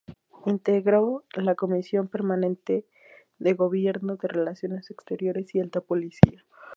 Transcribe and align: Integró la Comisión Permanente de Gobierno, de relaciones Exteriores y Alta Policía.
Integró 0.47 1.25
la 1.35 1.53
Comisión 1.53 2.07
Permanente 2.07 2.87
de 3.37 3.53
Gobierno, 3.53 4.15
de 4.15 4.29
relaciones 4.29 4.89
Exteriores 4.89 5.53
y 5.53 5.59
Alta 5.59 5.79
Policía. 5.81 6.43